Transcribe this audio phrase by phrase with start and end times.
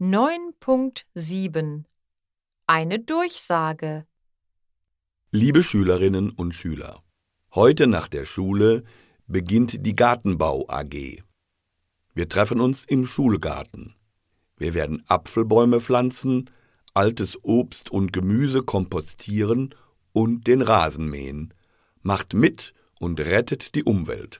[0.00, 1.82] 9.7
[2.68, 4.06] Eine Durchsage
[5.32, 7.02] Liebe Schülerinnen und Schüler,
[7.52, 8.84] heute nach der Schule
[9.26, 11.24] beginnt die Gartenbau AG.
[12.14, 13.96] Wir treffen uns im Schulgarten.
[14.56, 16.48] Wir werden Apfelbäume pflanzen,
[16.94, 19.74] altes Obst und Gemüse kompostieren
[20.12, 21.52] und den Rasen mähen.
[22.02, 24.38] Macht mit und rettet die Umwelt.